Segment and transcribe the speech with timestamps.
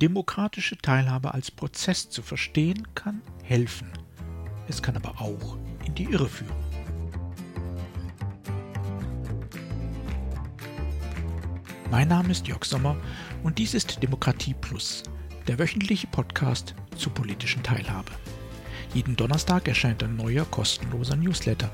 [0.00, 3.92] Demokratische Teilhabe als Prozess zu verstehen kann helfen.
[4.66, 6.56] Es kann aber auch in die Irre führen.
[11.90, 12.96] Mein Name ist Jörg Sommer
[13.42, 15.02] und dies ist Demokratie Plus,
[15.46, 18.12] der wöchentliche Podcast zur politischen Teilhabe.
[18.94, 21.70] Jeden Donnerstag erscheint ein neuer kostenloser Newsletter.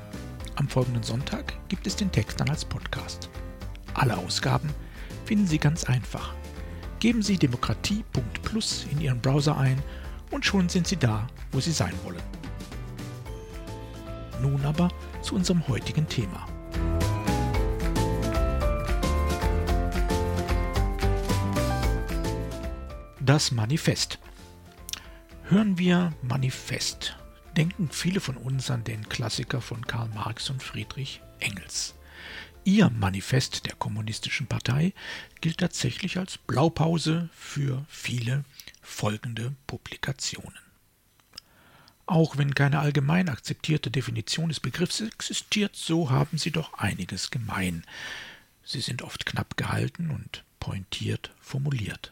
[0.57, 3.29] Am folgenden Sonntag gibt es den Text dann als Podcast.
[3.93, 4.69] Alle Ausgaben
[5.23, 6.33] finden Sie ganz einfach.
[6.99, 9.81] Geben Sie demokratie.plus in Ihren Browser ein
[10.31, 12.21] und schon sind Sie da, wo Sie sein wollen.
[14.41, 14.89] Nun aber
[15.21, 16.47] zu unserem heutigen Thema.
[23.19, 24.19] Das Manifest.
[25.49, 27.15] Hören wir Manifest,
[27.55, 31.93] denken viele von uns an den Klassiker von Karl Marx und Friedrich Engels.
[32.67, 34.93] Ihr Manifest der Kommunistischen Partei
[35.39, 38.43] gilt tatsächlich als Blaupause für viele
[38.81, 40.59] folgende Publikationen.
[42.07, 47.85] Auch wenn keine allgemein akzeptierte Definition des Begriffs existiert, so haben sie doch einiges gemein.
[48.65, 52.11] Sie sind oft knapp gehalten und pointiert formuliert.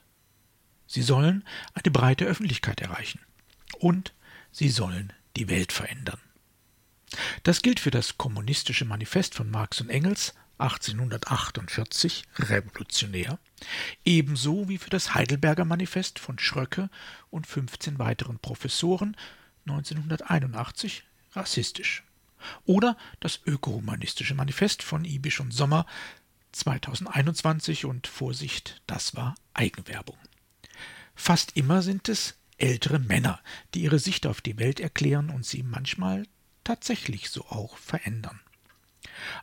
[0.88, 3.19] Sie sollen eine breite Öffentlichkeit erreichen.
[3.79, 4.13] Und
[4.53, 6.22] sie sollen die Welt verändern.
[7.44, 13.39] Das gilt für das Kommunistische Manifest von Marx und Engels 1848 revolutionär,
[14.03, 16.89] ebenso wie für das Heidelberger Manifest von Schröcke
[17.29, 19.17] und 15 weiteren Professoren
[19.67, 22.03] 1981 rassistisch.
[22.65, 25.85] Oder das Ökohumanistische Manifest von Ibisch und Sommer
[26.51, 30.17] 2021 und Vorsicht, das war Eigenwerbung.
[31.15, 33.41] Fast immer sind es ältere Männer,
[33.73, 36.25] die ihre Sicht auf die Welt erklären und sie manchmal
[36.63, 38.39] tatsächlich so auch verändern.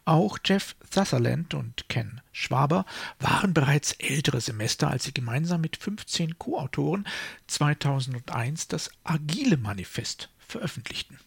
[0.04, 2.86] Auch Jeff Sutherland und Ken Schwaber
[3.18, 7.06] waren bereits ältere Semester, als sie gemeinsam mit 15 Co-Autoren
[7.46, 11.18] 2001 das Agile Manifest veröffentlichten.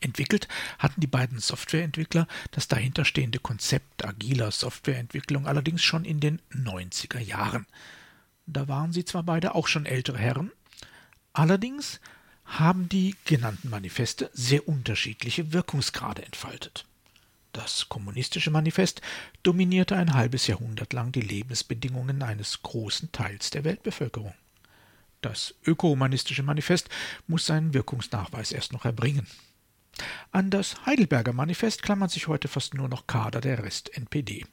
[0.00, 7.18] Entwickelt hatten die beiden Softwareentwickler das dahinterstehende Konzept agiler Softwareentwicklung allerdings schon in den 90er
[7.18, 7.66] Jahren.
[8.46, 10.50] Da waren sie zwar beide auch schon ältere Herren,
[11.34, 12.00] allerdings
[12.44, 16.86] haben die genannten Manifeste sehr unterschiedliche Wirkungsgrade entfaltet.
[17.52, 19.00] Das kommunistische Manifest
[19.42, 24.34] dominierte ein halbes Jahrhundert lang die Lebensbedingungen eines großen Teils der Weltbevölkerung.
[25.20, 26.88] Das ökohumanistische Manifest
[27.26, 29.26] muss seinen Wirkungsnachweis erst noch erbringen.
[30.30, 34.46] An das Heidelberger Manifest klammern sich heute fast nur noch Kader der Rest-NPD.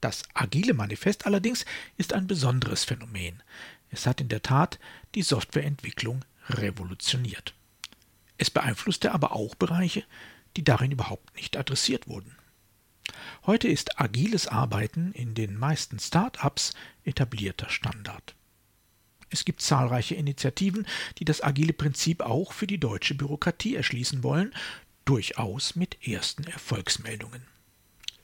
[0.00, 1.66] Das agile Manifest allerdings
[1.96, 3.42] ist ein besonderes Phänomen.
[3.90, 4.78] Es hat in der Tat
[5.14, 7.54] die Softwareentwicklung revolutioniert.
[8.38, 10.04] Es beeinflusste aber auch Bereiche,
[10.58, 12.34] die darin überhaupt nicht adressiert wurden.
[13.46, 16.74] Heute ist agiles Arbeiten in den meisten Start-ups
[17.04, 18.34] etablierter Standard.
[19.30, 20.84] Es gibt zahlreiche Initiativen,
[21.18, 24.52] die das agile Prinzip auch für die deutsche Bürokratie erschließen wollen,
[25.04, 27.42] durchaus mit ersten Erfolgsmeldungen.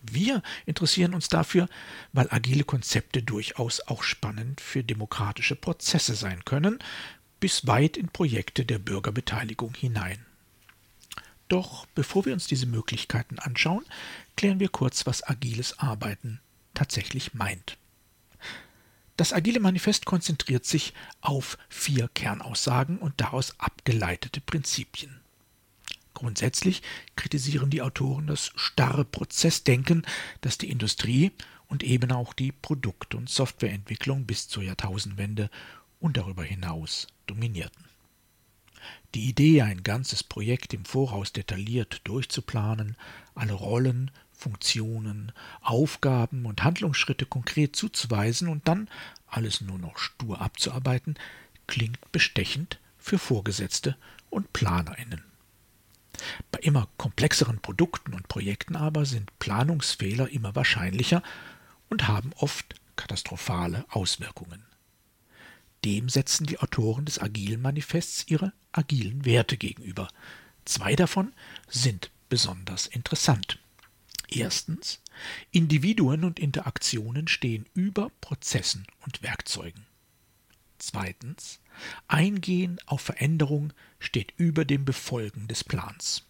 [0.02, 1.68] Wir interessieren uns dafür,
[2.12, 6.80] weil agile Konzepte durchaus auch spannend für demokratische Prozesse sein können,
[7.38, 10.26] bis weit in Projekte der Bürgerbeteiligung hinein.
[11.48, 13.84] Doch bevor wir uns diese Möglichkeiten anschauen,
[14.36, 16.40] klären wir kurz, was agiles Arbeiten
[16.72, 17.76] tatsächlich meint.
[19.16, 25.20] Das Agile Manifest konzentriert sich auf vier Kernaussagen und daraus abgeleitete Prinzipien.
[26.14, 26.82] Grundsätzlich
[27.16, 30.04] kritisieren die Autoren das starre Prozessdenken,
[30.40, 31.32] das die Industrie
[31.68, 35.50] und eben auch die Produkt- und Softwareentwicklung bis zur Jahrtausendwende
[36.00, 37.84] und darüber hinaus dominierten.
[39.14, 42.96] Die Idee, ein ganzes Projekt im Voraus detailliert durchzuplanen,
[43.34, 48.88] alle Rollen, Funktionen, Aufgaben und Handlungsschritte konkret zuzuweisen und dann
[49.26, 51.14] alles nur noch stur abzuarbeiten,
[51.66, 53.96] klingt bestechend für Vorgesetzte
[54.30, 55.22] und Planerinnen.
[56.50, 61.22] Bei immer komplexeren Produkten und Projekten aber sind Planungsfehler immer wahrscheinlicher
[61.88, 64.62] und haben oft katastrophale Auswirkungen.
[65.84, 70.08] Dem setzen die Autoren des Agilen Manifests ihre agilen Werte gegenüber.
[70.64, 71.34] Zwei davon
[71.68, 73.58] sind besonders interessant.
[74.28, 75.00] Erstens,
[75.50, 79.86] Individuen und Interaktionen stehen über Prozessen und Werkzeugen.
[80.78, 81.60] Zweitens,
[82.08, 86.24] Eingehen auf Veränderung steht über dem Befolgen des Plans.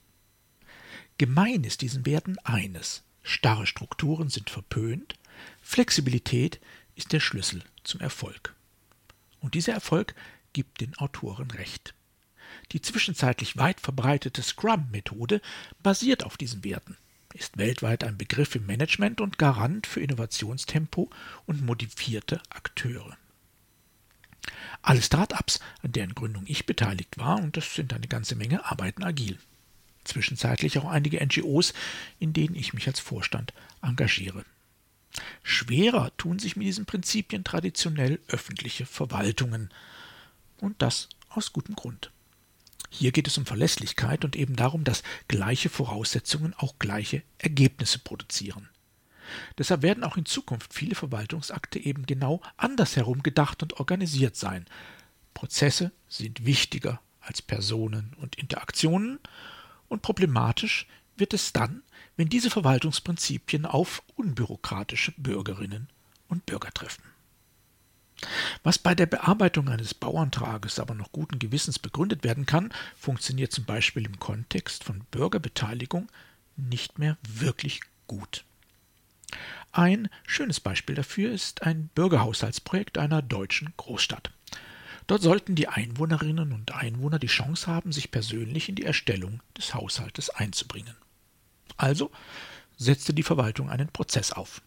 [1.19, 3.05] Gemein ist diesen Werten eines.
[3.23, 5.15] Starre Strukturen sind verpönt,
[5.63, 6.61] Flexibilität
[6.95, 8.55] ist der Schlüssel zum Erfolg.
[9.45, 10.15] Und dieser Erfolg
[10.55, 11.93] gibt den Autoren recht.
[12.73, 15.43] Die zwischenzeitlich weit verbreitete Scrum-Methode
[15.83, 16.97] basiert auf diesen Werten,
[17.35, 21.11] ist weltweit ein Begriff im Management und Garant für Innovationstempo
[21.45, 23.19] und motivierte Akteure.
[24.81, 29.05] Alle Start-ups, an deren Gründung ich beteiligt war, und das sind eine ganze Menge, arbeiten
[29.05, 29.39] agil.
[30.05, 31.75] Zwischenzeitlich auch einige NGOs,
[32.19, 33.53] in denen ich mich als Vorstand
[33.83, 34.47] engagiere.
[35.45, 39.71] Schwerer tun sich mit diesen Prinzipien traditionell öffentliche Verwaltungen.
[40.59, 42.11] Und das aus gutem Grund.
[42.89, 48.71] Hier geht es um Verlässlichkeit und eben darum, dass gleiche Voraussetzungen auch gleiche Ergebnisse produzieren.
[49.59, 54.67] Deshalb werden auch in Zukunft viele Verwaltungsakte eben genau andersherum gedacht und organisiert sein.
[55.35, 59.19] Prozesse sind wichtiger als Personen und Interaktionen
[59.89, 61.83] und problematisch wird es dann,
[62.17, 65.89] wenn diese Verwaltungsprinzipien auf unbürokratische Bürgerinnen
[66.29, 67.03] und Bürger treffen.
[68.63, 73.65] Was bei der Bearbeitung eines Bauantrages aber noch guten Gewissens begründet werden kann, funktioniert zum
[73.65, 76.09] Beispiel im Kontext von Bürgerbeteiligung
[76.57, 78.45] nicht mehr wirklich gut.
[79.73, 84.31] Ein schönes Beispiel dafür ist ein Bürgerhaushaltsprojekt einer deutschen Großstadt.
[85.07, 89.75] Dort sollten die Einwohnerinnen und Einwohner die Chance haben, sich persönlich in die Erstellung des
[89.75, 90.95] Haushaltes einzubringen.
[91.77, 92.11] Also
[92.77, 94.63] setzte die Verwaltung einen Prozess auf.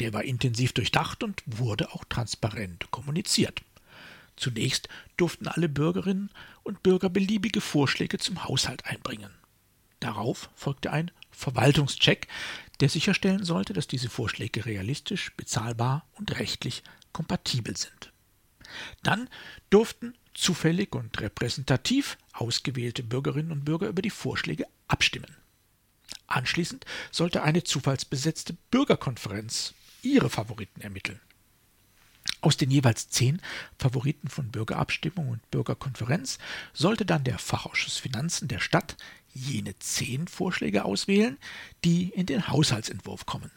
[0.00, 3.62] Der war intensiv durchdacht und wurde auch transparent kommuniziert.
[4.36, 6.30] Zunächst durften alle Bürgerinnen
[6.64, 9.30] und Bürger beliebige Vorschläge zum Haushalt einbringen.
[10.00, 12.26] Darauf folgte ein Verwaltungscheck,
[12.80, 16.82] der sicherstellen sollte, dass diese Vorschläge realistisch, bezahlbar und rechtlich
[17.12, 18.12] kompatibel sind.
[19.02, 19.28] Dann
[19.70, 25.36] durften zufällig und repräsentativ ausgewählte Bürgerinnen und Bürger über die Vorschläge abstimmen.
[26.26, 31.20] Anschließend sollte eine zufallsbesetzte Bürgerkonferenz ihre Favoriten ermitteln.
[32.40, 33.40] Aus den jeweils zehn
[33.78, 36.38] Favoriten von Bürgerabstimmung und Bürgerkonferenz
[36.72, 38.96] sollte dann der Fachausschuss Finanzen der Stadt
[39.32, 41.38] jene zehn Vorschläge auswählen,
[41.84, 43.50] die in den Haushaltsentwurf kommen.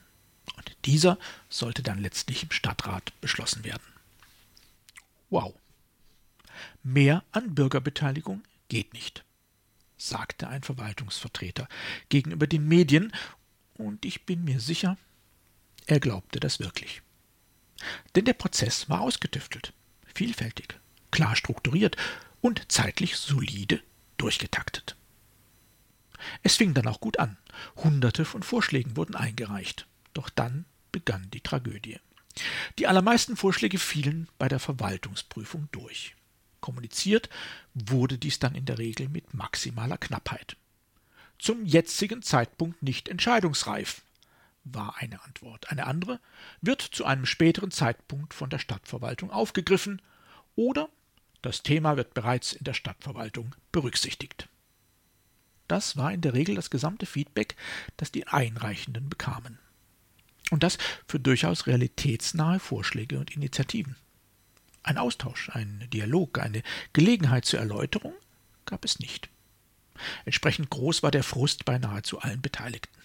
[0.55, 1.17] Und dieser
[1.49, 3.83] sollte dann letztlich im Stadtrat beschlossen werden.
[5.29, 5.53] Wow.
[6.83, 9.23] Mehr an Bürgerbeteiligung geht nicht,
[9.97, 11.67] sagte ein Verwaltungsvertreter
[12.09, 13.11] gegenüber den Medien,
[13.75, 14.97] und ich bin mir sicher,
[15.85, 17.01] er glaubte das wirklich.
[18.15, 19.73] Denn der Prozess war ausgetüftelt,
[20.13, 20.79] vielfältig,
[21.11, 21.95] klar strukturiert
[22.41, 23.81] und zeitlich solide
[24.17, 24.95] durchgetaktet.
[26.43, 27.37] Es fing dann auch gut an.
[27.75, 29.87] Hunderte von Vorschlägen wurden eingereicht.
[30.13, 31.99] Doch dann begann die Tragödie.
[32.79, 36.15] Die allermeisten Vorschläge fielen bei der Verwaltungsprüfung durch.
[36.61, 37.29] Kommuniziert
[37.73, 40.57] wurde dies dann in der Regel mit maximaler Knappheit.
[41.39, 44.01] Zum jetzigen Zeitpunkt nicht entscheidungsreif,
[44.73, 45.71] war eine Antwort.
[45.71, 46.19] Eine andere
[46.61, 50.01] wird zu einem späteren Zeitpunkt von der Stadtverwaltung aufgegriffen
[50.55, 50.89] oder
[51.41, 54.49] das Thema wird bereits in der Stadtverwaltung berücksichtigt.
[55.67, 57.55] Das war in der Regel das gesamte Feedback,
[57.97, 59.59] das die Einreichenden bekamen.
[60.49, 60.77] Und das
[61.07, 63.97] für durchaus realitätsnahe Vorschläge und Initiativen.
[64.87, 66.63] Ein Austausch, ein Dialog, eine
[66.93, 68.13] Gelegenheit zur Erläuterung
[68.65, 69.27] gab es nicht.
[70.23, 72.97] Entsprechend groß war der Frust bei nahezu allen Beteiligten.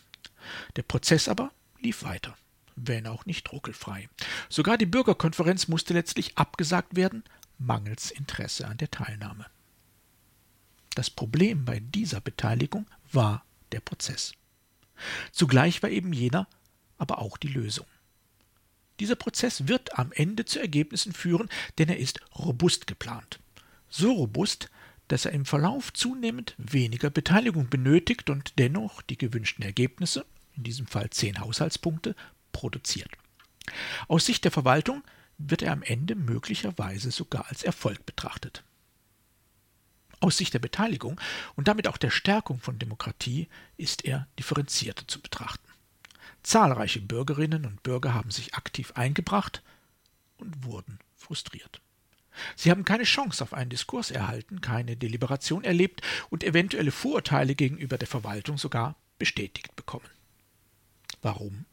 [0.77, 1.51] Der Prozess aber
[1.81, 2.37] lief weiter,
[2.77, 4.09] wenn auch nicht ruckelfrei.
[4.49, 7.25] Sogar die Bürgerkonferenz musste letztlich abgesagt werden,
[7.59, 9.47] mangels Interesse an der Teilnahme.
[10.95, 14.35] Das Problem bei dieser Beteiligung war der Prozess.
[15.33, 16.47] Zugleich war eben jener
[16.97, 17.87] aber auch die Lösung.
[19.01, 21.49] Dieser Prozess wird am Ende zu Ergebnissen führen,
[21.79, 23.41] denn er ist robust geplant.
[23.89, 24.71] So robust,
[25.09, 30.25] dass er im Verlauf zunehmend weniger Beteiligung benötigt und dennoch die gewünschten Ergebnisse,
[30.57, 32.15] in diesem Fall zehn Haushaltspunkte,
[32.53, 33.11] produziert.
[34.09, 35.03] Aus Sicht der Verwaltung
[35.39, 38.65] wird er am Ende möglicherweise sogar als Erfolg betrachtet.
[40.21, 41.21] Aus Sicht der Beteiligung
[41.57, 45.72] und damit auch der Stärkung von Demokratie ist er differenzierter zu betrachten.
[46.43, 49.63] Zahlreiche Bürgerinnen und Bürger haben sich aktiv eingebracht
[50.39, 51.81] und wurden frustriert.
[52.57, 57.99] Sie haben keine Chance auf einen Diskurs erhalten, keine Deliberation erlebt und eventuelle Vorurteile gegenüber
[57.99, 60.09] der Verwaltung sogar bestätigt bekommen.
[61.21, 61.67] Warum?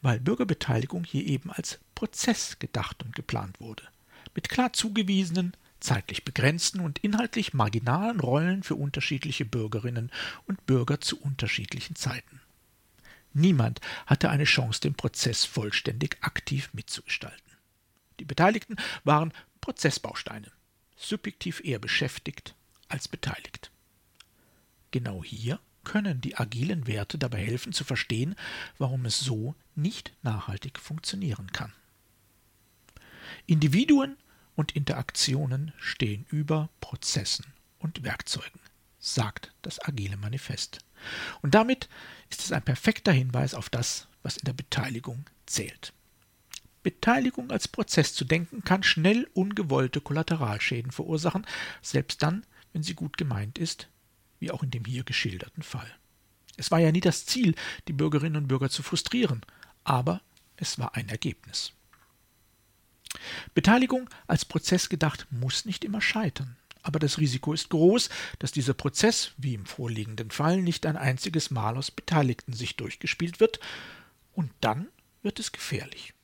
[0.00, 3.82] Weil Bürgerbeteiligung hier eben als Prozess gedacht und geplant wurde,
[4.34, 10.10] mit klar zugewiesenen, zeitlich begrenzten und inhaltlich marginalen Rollen für unterschiedliche Bürgerinnen
[10.46, 12.39] und Bürger zu unterschiedlichen Zeiten.
[13.32, 17.52] Niemand hatte eine Chance, den Prozess vollständig aktiv mitzugestalten.
[18.18, 20.50] Die Beteiligten waren Prozessbausteine,
[20.96, 22.54] subjektiv eher beschäftigt
[22.88, 23.70] als beteiligt.
[24.90, 28.34] Genau hier können die agilen Werte dabei helfen zu verstehen,
[28.78, 31.72] warum es so nicht nachhaltig funktionieren kann.
[33.46, 34.16] Individuen
[34.56, 37.46] und Interaktionen stehen über Prozessen
[37.78, 38.60] und Werkzeugen,
[38.98, 40.80] sagt das Agile Manifest.
[41.42, 41.88] Und damit
[42.30, 45.92] ist es ein perfekter Hinweis auf das, was in der Beteiligung zählt.
[46.82, 51.46] Beteiligung als Prozess zu denken, kann schnell ungewollte Kollateralschäden verursachen,
[51.82, 53.88] selbst dann, wenn sie gut gemeint ist,
[54.38, 55.90] wie auch in dem hier geschilderten Fall.
[56.56, 57.54] Es war ja nie das Ziel,
[57.88, 59.42] die Bürgerinnen und Bürger zu frustrieren,
[59.84, 60.22] aber
[60.56, 61.72] es war ein Ergebnis.
[63.54, 68.08] Beteiligung als Prozess gedacht muss nicht immer scheitern, aber das Risiko ist groß,
[68.38, 73.40] dass dieser Prozess, wie im vorliegenden Fall, nicht ein einziges Mal aus Beteiligten sich durchgespielt
[73.40, 73.60] wird,
[74.32, 74.88] und dann
[75.22, 76.14] wird es gefährlich.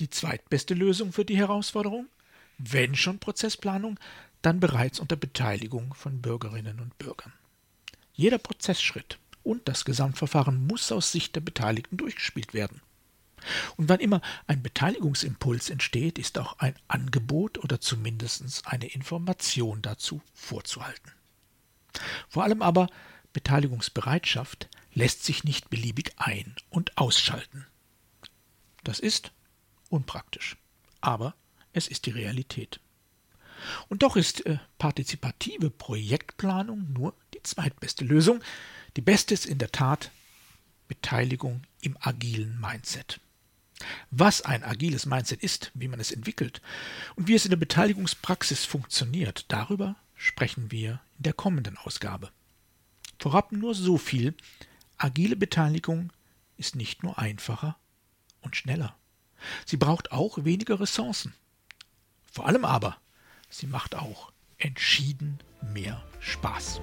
[0.00, 2.06] Die zweitbeste Lösung für die Herausforderung?
[2.58, 3.98] Wenn schon Prozessplanung,
[4.42, 7.32] dann bereits unter Beteiligung von Bürgerinnen und Bürgern.
[8.12, 12.80] Jeder Prozessschritt und das Gesamtverfahren muss aus Sicht der Beteiligten durchgespielt werden.
[13.76, 20.22] Und wann immer ein Beteiligungsimpuls entsteht, ist auch ein Angebot oder zumindest eine Information dazu
[20.32, 21.12] vorzuhalten.
[22.28, 22.88] Vor allem aber
[23.32, 27.66] Beteiligungsbereitschaft lässt sich nicht beliebig ein- und ausschalten.
[28.84, 29.32] Das ist
[29.88, 30.56] unpraktisch,
[31.00, 31.34] aber
[31.72, 32.80] es ist die Realität.
[33.88, 38.42] Und doch ist äh, partizipative Projektplanung nur die zweitbeste Lösung.
[38.96, 40.10] Die beste ist in der Tat
[40.86, 43.20] Beteiligung im agilen Mindset.
[44.10, 46.62] Was ein agiles Mindset ist, wie man es entwickelt
[47.16, 52.30] und wie es in der Beteiligungspraxis funktioniert, darüber sprechen wir in der kommenden Ausgabe.
[53.18, 54.34] Vorab nur so viel,
[54.96, 56.12] agile Beteiligung
[56.56, 57.76] ist nicht nur einfacher
[58.42, 58.96] und schneller.
[59.66, 61.34] Sie braucht auch weniger Ressourcen.
[62.30, 62.98] Vor allem aber
[63.54, 66.80] Sie macht auch entschieden mehr Spaß.